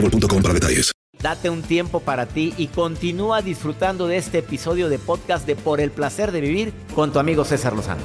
[0.00, 0.92] boostmobile.com para detalles.
[1.20, 5.80] Date un tiempo para ti y continúa disfrutando de este episodio de podcast de Por
[5.80, 8.02] el placer de vivir con tu amigo César Lozano.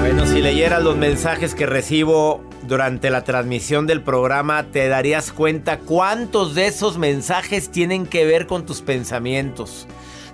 [0.00, 5.78] Bueno, si leyeras los mensajes que recibo durante la transmisión del programa, te darías cuenta
[5.78, 9.86] cuántos de esos mensajes tienen que ver con tus pensamientos.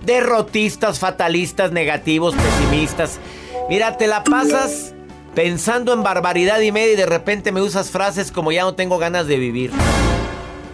[0.06, 3.20] Derrotistas, fatalistas, negativos, pesimistas.
[3.68, 4.94] Mira, te la pasas
[5.34, 8.98] pensando en barbaridad y media y de repente me usas frases como ya no tengo
[8.98, 9.70] ganas de vivir.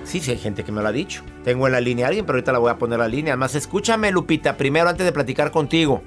[0.04, 1.22] Sí, sí, hay gente que me lo ha dicho.
[1.44, 3.34] Tengo en la línea a alguien, pero ahorita la voy a poner a la línea.
[3.34, 6.02] Además, escúchame, Lupita, primero antes de platicar contigo.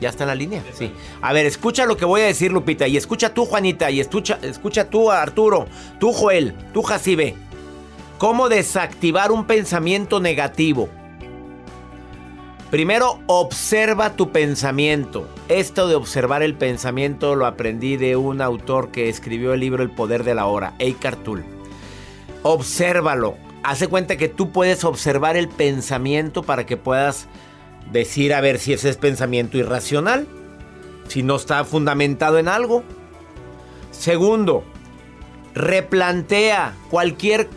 [0.00, 0.62] ¿Ya está en la línea?
[0.72, 0.92] Sí.
[1.20, 2.86] A ver, escucha lo que voy a decir, Lupita.
[2.86, 3.90] Y escucha tú, Juanita.
[3.90, 5.66] Y escucha, escucha tú, Arturo.
[5.98, 6.54] Tú, Joel.
[6.72, 7.34] Tú, Jacibe.
[8.18, 10.88] ¿Cómo desactivar un pensamiento negativo?
[12.72, 15.28] Primero, observa tu pensamiento.
[15.50, 19.90] Esto de observar el pensamiento lo aprendí de un autor que escribió el libro El
[19.90, 21.44] Poder de la Hora, Eckhart Tolle.
[22.42, 23.36] Obsérvalo.
[23.62, 27.28] Hace cuenta que tú puedes observar el pensamiento para que puedas
[27.92, 30.26] decir a ver si ese es pensamiento irracional,
[31.08, 32.84] si no está fundamentado en algo.
[33.90, 34.64] Segundo,
[35.54, 37.50] replantea cualquier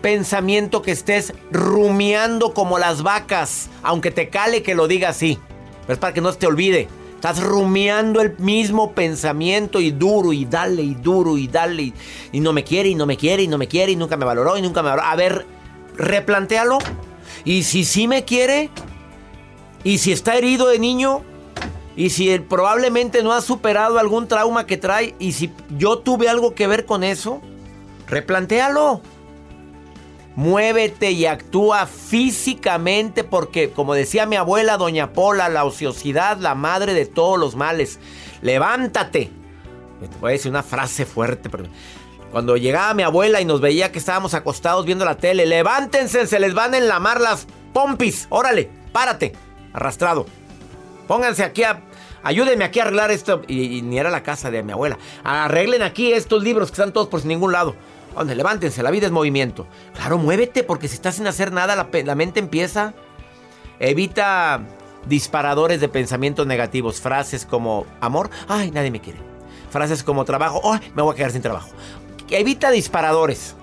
[0.00, 5.38] pensamiento que estés rumiando como las vacas, aunque te cale que lo diga así,
[5.82, 6.88] pero es para que no te olvide.
[7.14, 11.94] Estás rumiando el mismo pensamiento y duro y dale y duro y dale y,
[12.32, 14.24] y no me quiere y no me quiere y no me quiere y nunca me
[14.24, 15.06] valoró y nunca me valoró.
[15.06, 15.46] A ver,
[15.96, 16.78] replantéalo.
[17.44, 18.70] Y si sí me quiere,
[19.84, 21.22] y si está herido de niño,
[21.96, 26.28] y si él probablemente no ha superado algún trauma que trae, y si yo tuve
[26.28, 27.40] algo que ver con eso,
[28.08, 29.02] replantéalo.
[30.40, 36.94] Muévete y actúa físicamente porque, como decía mi abuela, doña Pola, la ociosidad, la madre
[36.94, 37.98] de todos los males.
[38.40, 39.30] Levántate.
[40.00, 41.64] Te voy a decir una frase fuerte, pero
[42.32, 46.40] cuando llegaba mi abuela y nos veía que estábamos acostados viendo la tele, levántense, se
[46.40, 48.26] les van a enlamar las pompis.
[48.30, 49.34] Órale, párate,
[49.74, 50.24] arrastrado.
[51.06, 51.82] Pónganse aquí a...
[52.22, 53.42] Ayúdenme aquí a arreglar esto.
[53.46, 54.96] Y, y ni era la casa de mi abuela.
[55.22, 57.76] Arreglen aquí estos libros que están todos por ningún lado.
[58.14, 59.66] Donde levántense, la vida es movimiento.
[59.94, 62.94] Claro, muévete porque si estás sin hacer nada, la, la mente empieza.
[63.78, 64.60] Evita
[65.06, 67.00] disparadores de pensamientos negativos.
[67.00, 69.18] Frases como amor, ay, nadie me quiere.
[69.70, 71.70] Frases como trabajo, ay, me voy a quedar sin trabajo.
[72.28, 73.56] Evita disparadores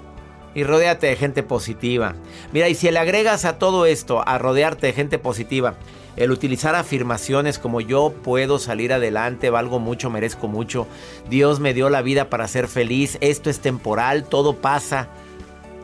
[0.55, 2.15] y rodéate de gente positiva.
[2.51, 5.75] Mira, y si le agregas a todo esto, a rodearte de gente positiva,
[6.17, 10.87] el utilizar afirmaciones como yo puedo salir adelante, valgo mucho, merezco mucho,
[11.29, 15.07] Dios me dio la vida para ser feliz, esto es temporal, todo pasa.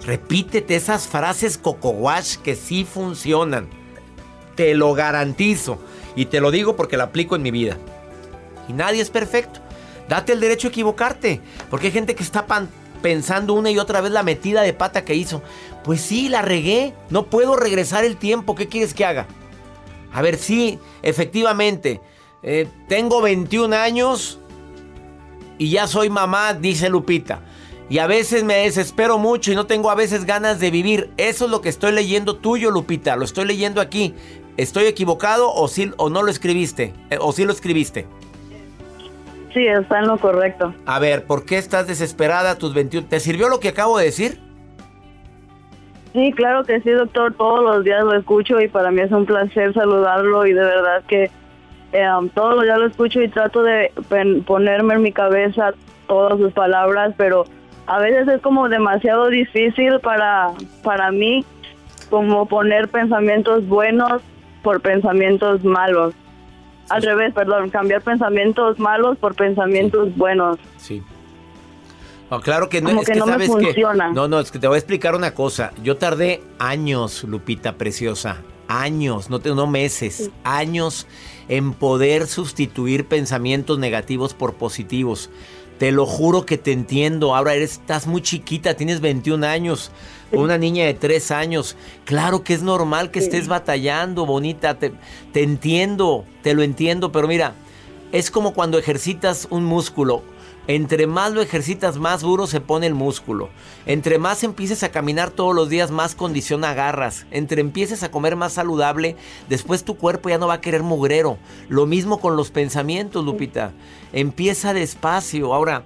[0.05, 3.69] Repítete esas frases cocowash que sí funcionan.
[4.55, 5.79] Te lo garantizo.
[6.15, 7.77] Y te lo digo porque lo aplico en mi vida.
[8.67, 9.61] Y nadie es perfecto.
[10.09, 11.39] Date el derecho a equivocarte.
[11.69, 12.45] Porque hay gente que está
[13.01, 15.41] pensando una y otra vez la metida de pata que hizo.
[15.85, 16.93] Pues sí, la regué.
[17.09, 18.55] No puedo regresar el tiempo.
[18.55, 19.25] ¿Qué quieres que haga?
[20.13, 21.99] A ver, sí, efectivamente.
[22.43, 24.39] eh, tengo 21 años
[25.57, 27.41] y ya soy mamá, dice Lupita.
[27.89, 31.11] Y a veces me desespero mucho y no tengo a veces ganas de vivir.
[31.17, 33.15] Eso es lo que estoy leyendo tuyo, Lupita.
[33.15, 34.13] Lo estoy leyendo aquí.
[34.57, 36.93] ¿Estoy equivocado o, sí, o no lo escribiste?
[37.09, 38.05] Eh, ¿O sí lo escribiste?
[39.53, 40.73] Sí, está en lo correcto.
[40.85, 43.07] A ver, ¿por qué estás desesperada a tus 21?
[43.07, 44.39] ¿Te sirvió lo que acabo de decir?
[46.13, 47.33] Sí, claro que sí, doctor.
[47.33, 51.03] Todos los días lo escucho y para mí es un placer saludarlo y de verdad
[51.07, 51.31] que
[51.91, 53.91] eh, um, todos los días lo escucho y trato de
[54.45, 55.73] ponerme en mi cabeza
[56.07, 57.45] todas sus palabras, pero
[57.87, 60.51] a veces es como demasiado difícil para,
[60.83, 61.43] para mí
[62.09, 64.21] como poner pensamientos buenos
[64.61, 66.13] por pensamientos malos.
[66.89, 70.57] Al revés, perdón, cambiar pensamientos malos por pensamientos buenos.
[70.77, 71.01] Sí.
[72.43, 74.11] Claro que no, es que, no sabes funciona.
[74.11, 75.71] no, no, es que te voy a explicar una cosa.
[75.83, 81.07] Yo tardé años, Lupita preciosa, años, no, no meses, años
[81.49, 85.29] en poder sustituir pensamientos negativos por positivos.
[85.77, 87.35] Te lo juro que te entiendo.
[87.35, 89.91] Ahora eres, estás muy chiquita, tienes 21 años,
[90.31, 91.75] una niña de 3 años.
[92.05, 94.77] Claro que es normal que estés batallando, bonita.
[94.79, 94.93] Te,
[95.33, 97.55] te entiendo, te lo entiendo, pero mira,
[98.11, 100.23] es como cuando ejercitas un músculo.
[100.67, 103.49] Entre más lo ejercitas, más duro se pone el músculo.
[103.85, 107.25] Entre más empieces a caminar todos los días, más condición agarras.
[107.31, 109.17] Entre empieces a comer más saludable,
[109.49, 111.37] después tu cuerpo ya no va a querer mugrero.
[111.67, 113.73] Lo mismo con los pensamientos, Lupita.
[114.13, 115.53] Empieza despacio.
[115.53, 115.83] Ahora,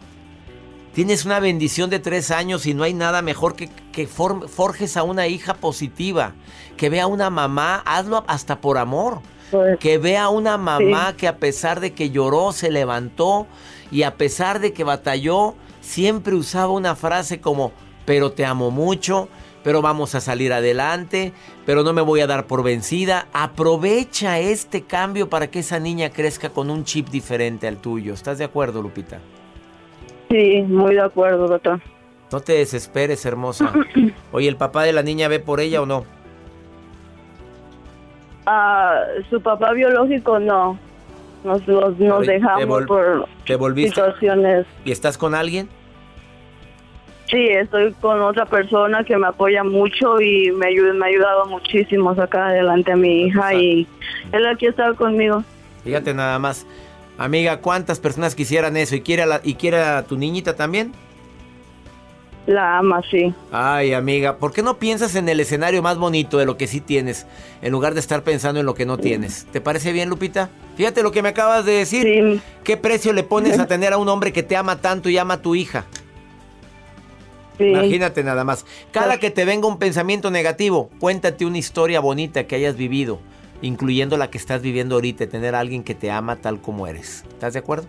[0.93, 5.01] tienes una bendición de tres años y no hay nada mejor que, que forjes a
[5.01, 6.35] una hija positiva.
[6.75, 9.21] Que vea a una mamá, hazlo hasta por amor.
[9.49, 13.47] Pues, que vea a una mamá que a pesar de que lloró, se levantó
[13.91, 17.71] y a pesar de que batalló, siempre usaba una frase como,
[18.05, 19.29] pero te amo mucho,
[19.63, 21.33] pero vamos a salir adelante,
[21.65, 23.27] pero no me voy a dar por vencida.
[23.33, 28.13] Aprovecha este cambio para que esa niña crezca con un chip diferente al tuyo.
[28.13, 29.19] ¿Estás de acuerdo, Lupita?
[30.29, 31.81] Sí, muy de acuerdo, doctor.
[32.31, 33.73] No te desesperes, hermosa.
[34.31, 36.05] Oye, ¿el papá de la niña ve por ella o no?
[38.45, 40.79] Ah, su papá biológico no.
[41.43, 41.65] Nos,
[42.25, 43.27] dejamos por
[43.75, 44.65] situaciones.
[44.83, 45.69] ¿Y estás con alguien?
[47.29, 51.45] Sí, estoy con otra persona que me apoya mucho y me, ayuda, me ha ayudado
[51.47, 53.85] muchísimo a sacar adelante a mi hija y
[54.31, 55.43] él aquí está conmigo.
[55.83, 56.65] Fíjate nada más.
[57.17, 58.95] Amiga, ¿cuántas personas quisieran eso?
[58.95, 60.93] ¿Y quiere ¿Y quiere a tu niñita también?
[62.47, 63.33] La ama, sí.
[63.51, 66.79] Ay, amiga, ¿por qué no piensas en el escenario más bonito de lo que sí
[66.79, 67.27] tienes,
[67.61, 69.45] en lugar de estar pensando en lo que no tienes?
[69.51, 70.49] ¿Te parece bien, Lupita?
[70.77, 72.03] Fíjate lo que me acabas de decir.
[72.03, 72.41] Sí.
[72.63, 75.35] ¿Qué precio le pones a tener a un hombre que te ama tanto y ama
[75.35, 75.85] a tu hija?
[77.57, 77.65] Sí.
[77.65, 78.65] Imagínate nada más.
[78.91, 83.19] Cada que te venga un pensamiento negativo, cuéntate una historia bonita que hayas vivido,
[83.61, 87.25] incluyendo la que estás viviendo ahorita, tener a alguien que te ama tal como eres.
[87.27, 87.87] ¿Estás de acuerdo?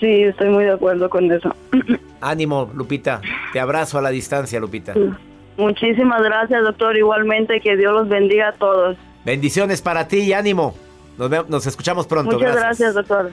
[0.00, 1.54] Sí, estoy muy de acuerdo con eso.
[2.20, 3.20] Ánimo, Lupita.
[3.52, 4.94] Te abrazo a la distancia, Lupita.
[5.56, 6.96] Muchísimas gracias, doctor.
[6.96, 8.96] Igualmente, que Dios los bendiga a todos.
[9.24, 10.74] Bendiciones para ti y ánimo.
[11.16, 12.36] Nos, nos escuchamos pronto.
[12.36, 12.94] Muchas gracias.
[12.94, 13.32] doctor.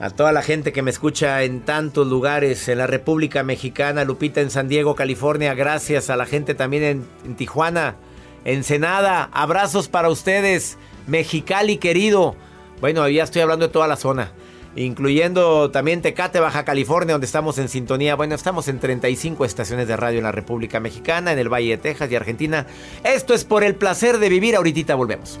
[0.00, 4.40] A toda la gente que me escucha en tantos lugares, en la República Mexicana, Lupita
[4.40, 7.96] en San Diego, California, gracias a la gente también en, en Tijuana,
[8.44, 12.36] Ensenada, abrazos para ustedes, Mexicali querido.
[12.82, 14.32] Bueno, ya estoy hablando de toda la zona
[14.76, 18.14] incluyendo también Tecate, Baja California, donde estamos en sintonía.
[18.14, 21.78] Bueno, estamos en 35 estaciones de radio en la República Mexicana, en el Valle de
[21.78, 22.66] Texas y Argentina.
[23.02, 24.56] Esto es por el placer de vivir.
[24.56, 25.40] Ahorita volvemos.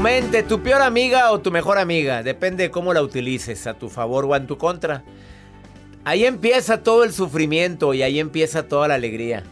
[0.00, 3.74] Tu mente, tu peor amiga o tu mejor amiga, depende de cómo la utilices, a
[3.74, 5.02] tu favor o en tu contra.
[6.06, 9.42] Ahí empieza todo el sufrimiento y ahí empieza toda la alegría.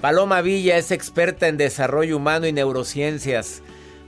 [0.00, 3.62] Paloma Villa es experta en desarrollo humano y neurociencias.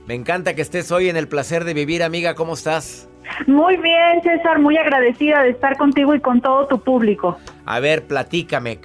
[0.07, 2.35] Me encanta que estés hoy en el placer de vivir, amiga.
[2.35, 3.07] ¿Cómo estás?
[3.47, 4.59] Muy bien, César.
[4.59, 7.37] Muy agradecida de estar contigo y con todo tu público.
[7.65, 8.79] A ver, platícame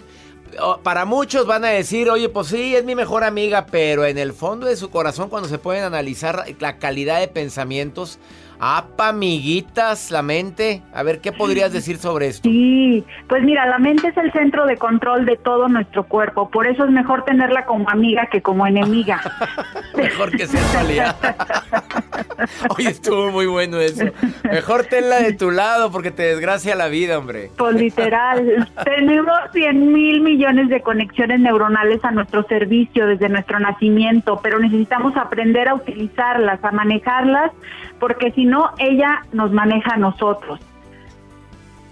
[0.83, 4.33] para muchos van a decir, oye, pues sí, es mi mejor amiga, pero en el
[4.33, 8.19] fondo de su corazón, cuando se pueden analizar la calidad de pensamientos,
[8.61, 10.83] ¡apa, amiguitas, la mente!
[10.93, 12.49] A ver, ¿qué podrías decir sobre esto?
[12.49, 16.67] Sí, pues mira, la mente es el centro de control de todo nuestro cuerpo, por
[16.67, 19.21] eso es mejor tenerla como amiga que como enemiga.
[19.97, 22.10] mejor que sea tu
[22.77, 24.05] Oye, estuvo muy bueno eso.
[24.45, 27.51] Mejor tenla de tu lado porque te desgracia la vida, hombre.
[27.57, 34.41] Pues literal, tenemos 100 mil millones de conexiones neuronales a nuestro servicio desde nuestro nacimiento,
[34.43, 37.53] pero necesitamos aprender a utilizarlas, a manejarlas,
[37.99, 40.61] porque si no, ella nos maneja a nosotros.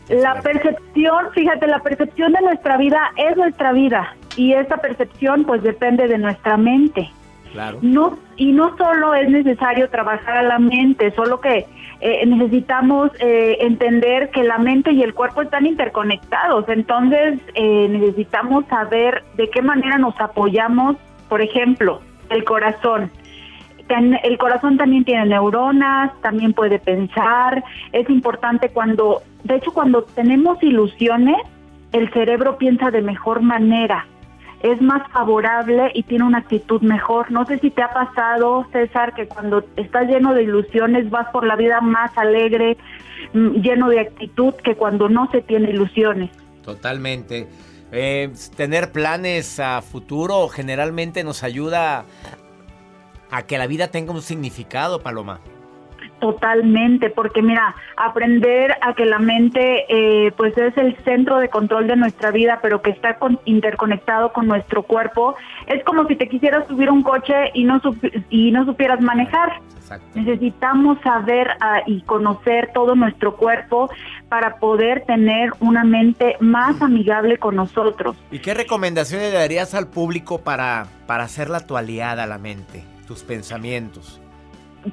[0.08, 5.62] La percepción, fíjate, la percepción de nuestra vida es nuestra vida y esa percepción pues
[5.62, 7.10] depende de nuestra mente.
[7.82, 11.66] No, y no solo es necesario trabajar a la mente, solo que
[12.00, 16.68] eh, necesitamos eh, entender que la mente y el cuerpo están interconectados.
[16.68, 20.96] Entonces eh, necesitamos saber de qué manera nos apoyamos.
[21.28, 22.00] Por ejemplo,
[22.30, 23.10] el corazón.
[24.22, 27.64] El corazón también tiene neuronas, también puede pensar.
[27.92, 31.38] Es importante cuando, de hecho, cuando tenemos ilusiones,
[31.92, 34.06] el cerebro piensa de mejor manera
[34.62, 37.30] es más favorable y tiene una actitud mejor.
[37.30, 41.46] No sé si te ha pasado, César, que cuando estás lleno de ilusiones vas por
[41.46, 42.76] la vida más alegre,
[43.32, 46.30] mm, lleno de actitud que cuando no se tiene ilusiones.
[46.62, 47.48] Totalmente.
[47.92, 52.04] Eh, tener planes a futuro generalmente nos ayuda
[53.30, 55.40] a que la vida tenga un significado, Paloma.
[56.20, 61.86] Totalmente, porque mira, aprender a que la mente eh, pues es el centro de control
[61.86, 66.66] de nuestra vida, pero que está interconectado con nuestro cuerpo, es como si te quisieras
[66.66, 67.80] subir un coche y no,
[68.30, 69.60] y no supieras manejar.
[70.14, 73.88] Necesitamos saber ah, y conocer todo nuestro cuerpo
[74.28, 78.16] para poder tener una mente más amigable con nosotros.
[78.30, 83.22] ¿Y qué recomendaciones le darías al público para, para hacerla tu aliada, la mente, tus
[83.22, 84.20] pensamientos?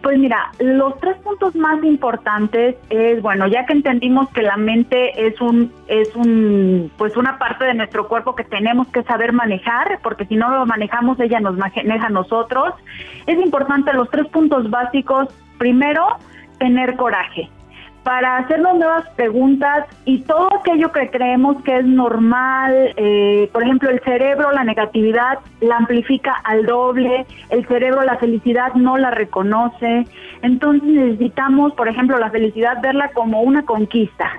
[0.01, 5.27] Pues mira, los tres puntos más importantes es, bueno, ya que entendimos que la mente
[5.27, 9.99] es un, es un, pues una parte de nuestro cuerpo que tenemos que saber manejar,
[10.01, 12.73] porque si no lo manejamos, ella nos maneja a nosotros.
[13.27, 15.29] Es importante los tres puntos básicos.
[15.57, 16.17] Primero,
[16.57, 17.49] tener coraje
[18.05, 23.89] para hacernos nuevas preguntas y todo aquello que creemos que es normal, eh, por ejemplo,
[23.89, 30.05] el cerebro, la negatividad la amplifica al doble, el cerebro la felicidad no la reconoce,
[30.43, 34.33] entonces necesitamos, por ejemplo, la felicidad verla como una conquista.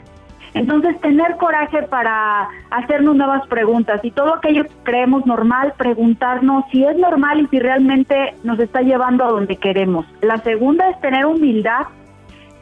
[0.55, 6.85] Entonces, tener coraje para hacernos nuevas preguntas y todo aquello que creemos normal, preguntarnos si
[6.85, 10.07] es normal y si realmente nos está llevando a donde queremos.
[10.23, 11.89] La segunda es tener humildad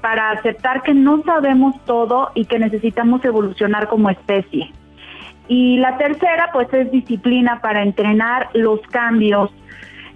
[0.05, 4.71] para aceptar que no sabemos todo y que necesitamos evolucionar como especie.
[5.49, 9.51] Y la tercera, pues, es disciplina para entrenar los cambios,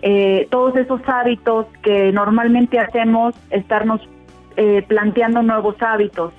[0.02, 4.06] eh, todos esos hábitos que normalmente hacemos, estarnos
[4.58, 6.34] eh, planteando nuevos hábitos.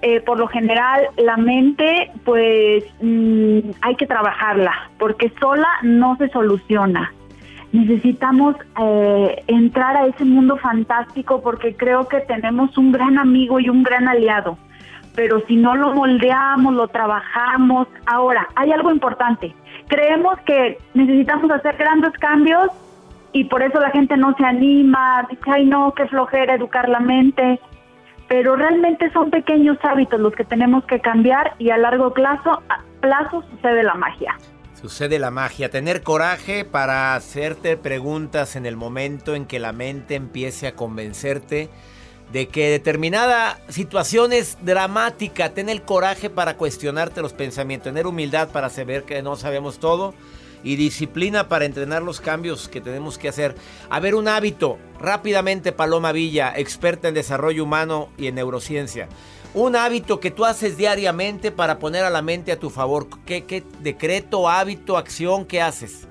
[0.00, 6.28] Eh, por lo general, la mente, pues, mm, hay que trabajarla, porque sola no se
[6.28, 7.12] soluciona
[7.72, 13.68] necesitamos eh, entrar a ese mundo fantástico porque creo que tenemos un gran amigo y
[13.68, 14.58] un gran aliado.
[15.14, 17.88] Pero si no lo moldeamos, lo trabajamos.
[18.06, 19.54] Ahora, hay algo importante.
[19.88, 22.68] Creemos que necesitamos hacer grandes cambios
[23.32, 27.00] y por eso la gente no se anima, dice, ay no, qué flojera educar la
[27.00, 27.60] mente.
[28.28, 32.62] Pero realmente son pequeños hábitos los que tenemos que cambiar y a largo plazo,
[33.00, 34.36] plazo sucede la magia.
[34.80, 40.14] Sucede la magia, tener coraje para hacerte preguntas en el momento en que la mente
[40.14, 41.70] empiece a convencerte
[42.30, 48.68] de que determinada situación es dramática, tener coraje para cuestionarte los pensamientos, tener humildad para
[48.68, 50.12] saber que no sabemos todo
[50.62, 53.54] y disciplina para entrenar los cambios que tenemos que hacer.
[53.88, 59.08] A ver, un hábito, rápidamente Paloma Villa, experta en desarrollo humano y en neurociencia.
[59.54, 63.08] Un hábito que tú haces diariamente para poner a la mente a tu favor.
[63.24, 66.06] ¿Qué, qué decreto, hábito, acción, qué haces?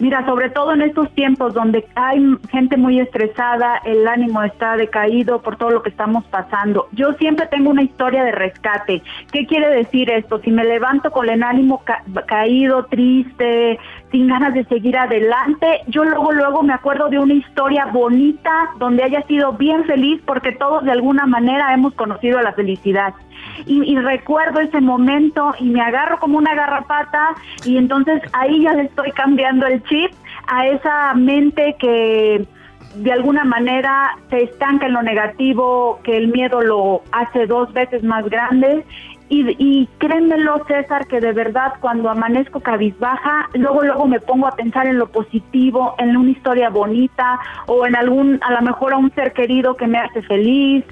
[0.00, 5.40] Mira, sobre todo en estos tiempos donde hay gente muy estresada, el ánimo está decaído
[5.40, 6.88] por todo lo que estamos pasando.
[6.92, 9.02] Yo siempre tengo una historia de rescate.
[9.32, 10.40] ¿Qué quiere decir esto?
[10.40, 11.82] Si me levanto con el ánimo
[12.26, 13.78] caído, triste,
[14.10, 19.02] sin ganas de seguir adelante, yo luego luego me acuerdo de una historia bonita donde
[19.02, 23.14] haya sido bien feliz porque todos de alguna manera hemos conocido la felicidad
[23.66, 27.34] y, recuerdo ese momento y me agarro como una garrapata
[27.64, 30.12] y entonces ahí ya le estoy cambiando el chip
[30.46, 32.46] a esa mente que
[32.96, 38.02] de alguna manera se estanca en lo negativo, que el miedo lo hace dos veces
[38.04, 38.84] más grande
[39.28, 44.52] y, y créemelo, César, que de verdad cuando amanezco cabizbaja, luego luego me pongo a
[44.52, 48.98] pensar en lo positivo, en una historia bonita o en algún, a lo mejor a
[48.98, 50.84] un ser querido que me hace feliz,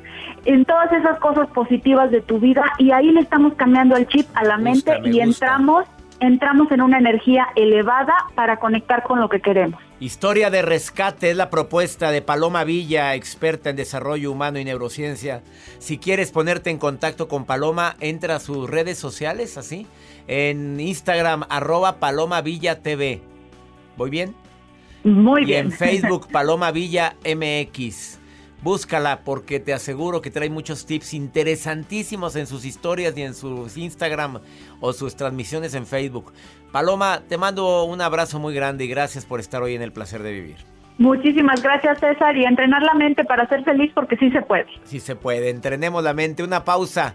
[0.45, 4.27] en todas esas cosas positivas de tu vida y ahí le estamos cambiando el chip
[4.35, 5.85] a la mente y entramos
[6.21, 9.81] entramos en una energía elevada para conectar con lo que queremos.
[10.02, 15.44] Historia de rescate es la propuesta de Paloma Villa, experta en desarrollo humano y neurociencia.
[15.78, 19.87] Si quieres ponerte en contacto con Paloma, entra a sus redes sociales, así,
[20.26, 23.21] en Instagram, arroba Paloma Villa TV.
[23.97, 24.35] ¿Voy bien?
[25.04, 25.66] Muy y bien.
[25.66, 28.18] en Facebook, Paloma Villa MX.
[28.62, 33.76] Búscala porque te aseguro que trae muchos tips interesantísimos en sus historias y en sus
[33.76, 34.38] Instagram
[34.81, 36.33] o sus transmisiones en Facebook.
[36.71, 40.23] Paloma, te mando un abrazo muy grande y gracias por estar hoy en el placer
[40.23, 40.57] de vivir.
[40.99, 44.66] Muchísimas gracias, César, y entrenar la mente para ser feliz porque sí se puede.
[44.85, 46.45] Sí se puede, entrenemos la mente.
[46.45, 47.14] Una pausa.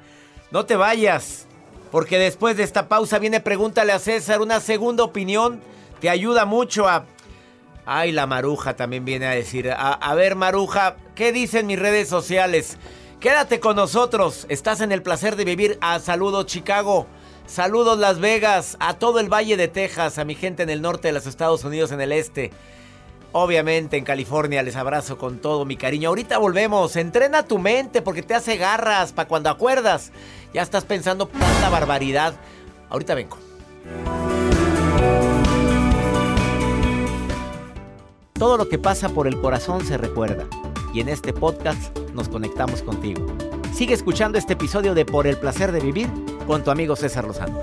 [0.51, 1.48] No te vayas,
[1.92, 4.42] porque después de esta pausa viene Pregúntale a César.
[4.42, 5.62] Una segunda opinión
[6.01, 7.06] te ayuda mucho a
[7.89, 9.72] Ay, la Maruja también viene a decir.
[9.72, 12.77] A, ver, Maruja, ¿qué dicen mis redes sociales?
[13.22, 14.46] Quédate con nosotros.
[14.50, 15.77] Estás en el placer de vivir.
[15.79, 17.08] A saludos, Chicago.
[17.46, 18.75] Saludos, Las Vegas.
[18.82, 20.17] A todo el Valle de Texas.
[20.17, 22.51] A mi gente en el norte de los Estados Unidos, en el este.
[23.32, 26.10] Obviamente en California les abrazo con todo mi cariño.
[26.10, 26.98] Ahorita volvemos.
[26.98, 30.12] Entrena tu mente porque te hace garras para cuando acuerdas.
[30.53, 32.34] Ya estás pensando tanta barbaridad.
[32.89, 33.38] Ahorita vengo.
[38.38, 40.46] Todo lo que pasa por el corazón se recuerda
[40.94, 43.25] y en este podcast nos conectamos contigo.
[43.74, 46.08] Sigue escuchando este episodio de Por el placer de vivir
[46.46, 47.60] con tu amigo César Lozano.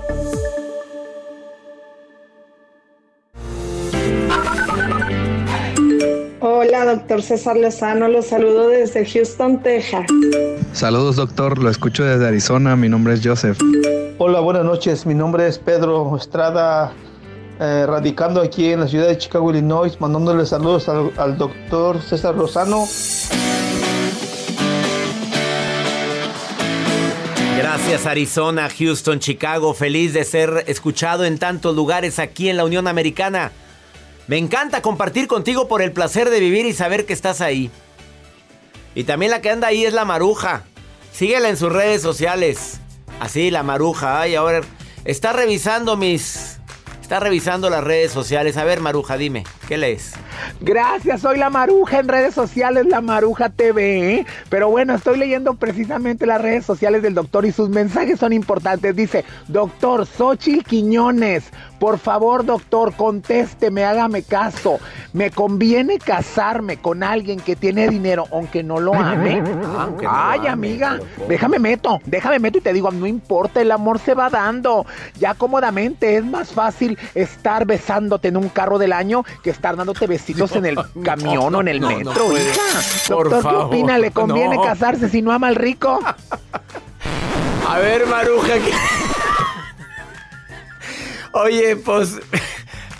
[6.41, 10.05] Hola, doctor César Lozano, los saludo desde Houston, Texas.
[10.73, 13.57] Saludos, doctor, lo escucho desde Arizona, mi nombre es Joseph.
[14.17, 16.91] Hola, buenas noches, mi nombre es Pedro Estrada
[17.59, 22.85] eh, radicando aquí en la ciudad de Chicago, Illinois, mandándole saludos al, doctor César Lozano.
[27.57, 32.87] Gracias Arizona, Houston, Chicago, feliz de ser escuchado en tantos lugares aquí en la Unión
[32.87, 33.53] Americana.
[34.27, 37.71] Me encanta compartir contigo por el placer de vivir y saber que estás ahí.
[38.95, 40.63] Y también la que anda ahí es la Maruja.
[41.13, 42.81] Síguela en sus redes sociales.
[43.19, 44.19] Así, la Maruja.
[44.19, 44.61] Ay, ahora
[45.05, 46.54] está revisando mis
[47.05, 48.57] Está revisando las redes sociales.
[48.57, 50.13] A ver, Maruja, dime, ¿qué lees?
[50.61, 54.13] Gracias, soy la Maruja en redes sociales, la Maruja TV.
[54.13, 54.25] ¿eh?
[54.49, 58.95] Pero bueno, estoy leyendo precisamente las redes sociales del doctor y sus mensajes son importantes.
[58.95, 64.79] Dice, doctor Xochitl Quiñones, por favor, doctor, contésteme, hágame caso.
[65.13, 69.39] Me conviene casarme con alguien que tiene dinero, aunque no lo ame.
[69.77, 73.61] Aunque no Ay, lo ame, amiga, déjame meto, déjame meto y te digo, no importa,
[73.61, 74.85] el amor se va dando.
[75.19, 80.05] Ya cómodamente es más fácil estar besándote en un carro del año que estar dándote
[80.07, 82.61] besitos en el camión o en el metro, hija.
[83.07, 83.97] Por Doctor, ¿qué favor, opina?
[83.97, 85.99] ¿Le conviene casarse si no ama al rico?
[87.67, 88.53] A ver, Maruja.
[88.53, 88.73] ¿qué-
[91.33, 92.17] Oye, pues.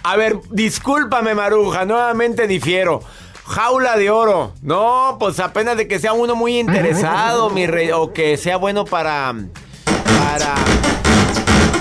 [0.04, 1.86] A ver, discúlpame, Maruja.
[1.86, 3.02] Nuevamente difiero.
[3.46, 4.54] Jaula de oro.
[4.62, 7.91] No, pues apenas de que sea uno muy interesado, mi rey.
[7.91, 9.34] O que sea bueno para.
[9.86, 10.56] Para.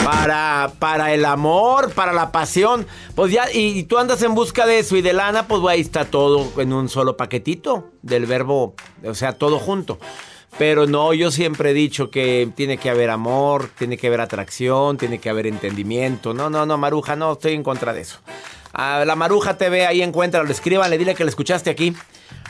[0.04, 2.86] Para, para el amor, para la pasión.
[3.14, 6.04] Pues ya, y, tú andas en busca de eso y de lana, pues ahí está
[6.04, 9.98] todo en un solo paquetito del verbo, o sea, todo junto.
[10.58, 14.98] Pero no, yo siempre he dicho que tiene que haber amor, tiene que haber atracción,
[14.98, 16.32] tiene que haber entendimiento.
[16.32, 18.18] No, no, no, Maruja, no, estoy en contra de eso.
[18.74, 21.94] La Maruja TV, ahí encuéntralo, escríbanle, dile que le escuchaste aquí.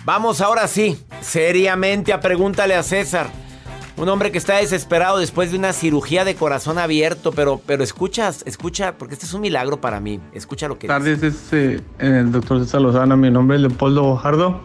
[0.05, 3.31] Vamos ahora sí, seriamente a pregúntale a César.
[3.97, 8.43] Un hombre que está desesperado después de una cirugía de corazón abierto, pero, pero escuchas,
[8.45, 10.21] escucha, porque este es un milagro para mí.
[10.33, 13.17] Escucha lo que tardes, es eh, el doctor César Lozano.
[13.17, 14.61] Mi nombre es Leopoldo Bojardo.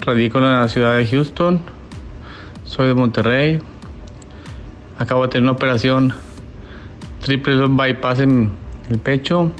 [0.00, 1.60] Radico en la ciudad de Houston.
[2.64, 3.60] Soy de Monterrey.
[4.98, 6.14] Acabo de tener una operación
[7.20, 8.50] triple bypass en
[8.88, 9.52] el pecho.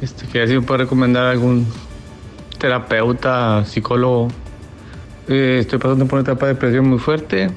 [0.00, 1.64] Este, quería si me puede recomendar algún
[2.58, 4.28] terapeuta, psicólogo.
[5.28, 7.50] Eh, estoy pasando por una etapa de depresión muy fuerte.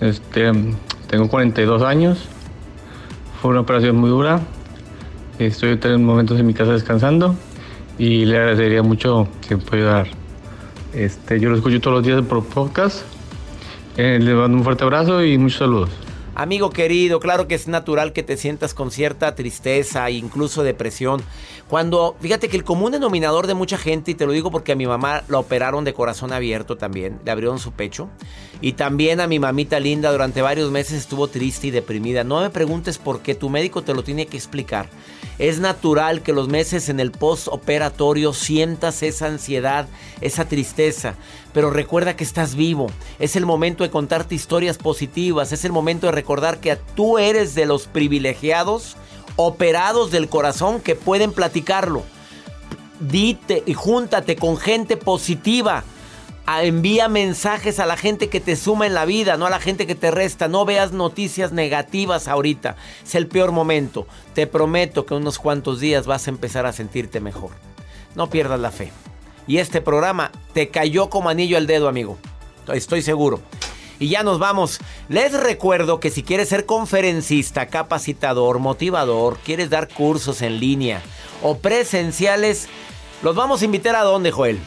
[0.00, 0.52] Este,
[1.08, 2.28] tengo 42 años.
[3.40, 4.40] Fue una operación muy dura.
[5.38, 7.36] Estoy en momentos en mi casa descansando
[7.98, 10.08] y le agradecería mucho si me puede ayudar.
[10.92, 13.02] Este, yo lo escucho todos los días por podcast.
[13.96, 16.07] Eh, le mando un fuerte abrazo y muchos saludos.
[16.38, 21.20] Amigo querido, claro que es natural que te sientas con cierta tristeza e incluso depresión.
[21.66, 24.76] Cuando, fíjate que el común denominador de mucha gente, y te lo digo porque a
[24.76, 28.08] mi mamá la operaron de corazón abierto también, le abrieron su pecho.
[28.60, 32.22] Y también a mi mamita linda durante varios meses estuvo triste y deprimida.
[32.22, 34.88] No me preguntes por qué, tu médico te lo tiene que explicar.
[35.40, 39.88] Es natural que los meses en el postoperatorio sientas esa ansiedad,
[40.20, 41.16] esa tristeza.
[41.52, 42.88] Pero recuerda que estás vivo.
[43.18, 45.50] Es el momento de contarte historias positivas.
[45.52, 48.96] Es el momento de recordar que tú eres de los privilegiados,
[49.36, 52.02] operados del corazón, que pueden platicarlo.
[53.00, 55.84] dite y júntate con gente positiva.
[56.46, 59.60] A- envía mensajes a la gente que te suma en la vida, no a la
[59.60, 60.48] gente que te resta.
[60.48, 62.76] No veas noticias negativas ahorita.
[63.04, 64.06] Es el peor momento.
[64.34, 67.50] Te prometo que unos cuantos días vas a empezar a sentirte mejor.
[68.16, 68.90] No pierdas la fe.
[69.48, 72.18] Y este programa te cayó como anillo al dedo, amigo.
[72.72, 73.40] Estoy seguro.
[73.98, 74.78] Y ya nos vamos.
[75.08, 81.02] Les recuerdo que si quieres ser conferencista, capacitador, motivador, quieres dar cursos en línea
[81.42, 82.68] o presenciales,
[83.22, 84.60] los vamos a invitar a dónde, Joel.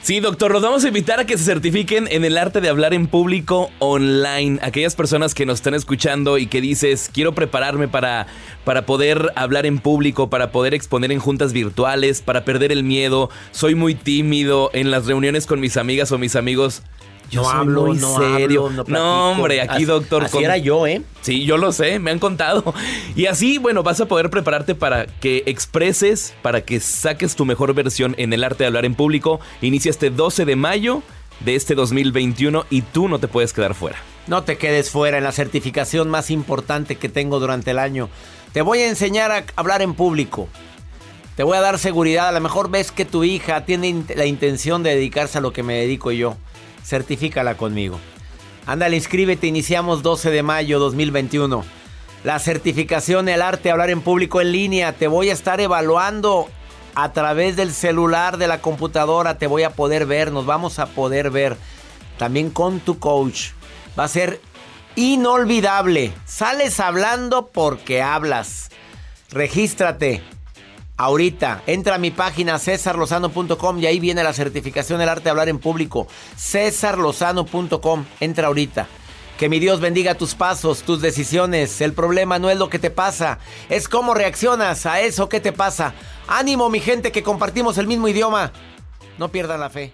[0.00, 2.94] Sí, doctor, los vamos a invitar a que se certifiquen en el arte de hablar
[2.94, 4.58] en público online.
[4.62, 8.26] Aquellas personas que nos están escuchando y que dices, quiero prepararme para,
[8.64, 13.28] para poder hablar en público, para poder exponer en juntas virtuales, para perder el miedo.
[13.50, 16.82] Soy muy tímido en las reuniones con mis amigas o mis amigos.
[17.30, 18.66] Yo No hablo, muy no serio.
[18.68, 20.24] hablo, no no, hombre, aquí Así- doctor.
[20.24, 21.02] así era yo, ¿eh?
[21.20, 22.72] Sí, yo lo sé, me han contado.
[23.14, 27.74] Y así, bueno, vas a poder prepararte para que expreses, para que saques tu mejor
[27.74, 29.40] versión en el arte de hablar en público.
[29.60, 31.02] Inicia este 12 de mayo
[31.40, 33.98] de este 2021 y tú no te puedes quedar fuera.
[34.26, 38.08] No te quedes fuera en la certificación más importante que tengo durante el año.
[38.52, 40.48] Te voy a enseñar a hablar en público.
[41.36, 42.28] Te voy a dar seguridad.
[42.28, 45.62] A lo mejor ves que tu hija tiene la intención de dedicarse a lo que
[45.62, 46.36] me dedico yo.
[46.88, 48.00] Certifícala conmigo.
[48.64, 49.46] Ándale, inscríbete.
[49.46, 51.62] Iniciamos 12 de mayo 2021.
[52.24, 54.94] La certificación, el arte de hablar en público en línea.
[54.94, 56.48] Te voy a estar evaluando
[56.94, 59.36] a través del celular, de la computadora.
[59.36, 60.32] Te voy a poder ver.
[60.32, 61.58] Nos vamos a poder ver.
[62.16, 63.50] También con tu coach.
[63.98, 64.40] Va a ser
[64.96, 66.14] inolvidable.
[66.24, 68.70] Sales hablando porque hablas.
[69.30, 70.22] Regístrate.
[71.00, 75.48] Ahorita, entra a mi página cesarlozano.com y ahí viene la certificación del arte de hablar
[75.48, 76.08] en público.
[76.36, 78.88] cesarlozano.com, entra ahorita.
[79.38, 81.80] Que mi Dios bendiga tus pasos, tus decisiones.
[81.80, 85.52] El problema no es lo que te pasa, es cómo reaccionas a eso que te
[85.52, 85.94] pasa.
[86.26, 88.50] Ánimo, mi gente, que compartimos el mismo idioma.
[89.18, 89.92] No pierdan la fe.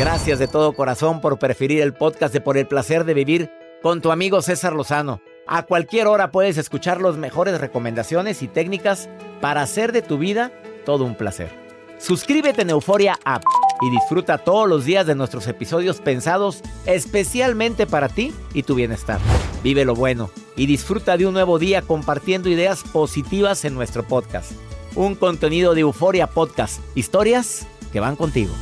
[0.00, 3.52] Gracias de todo corazón por preferir el podcast de Por el placer de vivir
[3.84, 5.20] con tu amigo César Lozano.
[5.46, 9.08] A cualquier hora puedes escuchar las mejores recomendaciones y técnicas
[9.42, 10.52] para hacer de tu vida
[10.86, 11.50] todo un placer.
[11.98, 13.42] Suscríbete en Euforia App
[13.82, 19.18] y disfruta todos los días de nuestros episodios pensados especialmente para ti y tu bienestar.
[19.64, 24.52] Vive lo bueno y disfruta de un nuevo día compartiendo ideas positivas en nuestro podcast.
[24.94, 28.52] Un contenido de Euforia Podcast, historias que van contigo.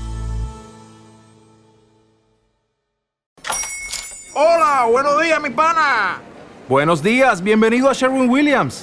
[4.34, 6.22] Hola, buenos días, mi pana.
[6.68, 8.82] Buenos días, bienvenido a Sherwin Williams.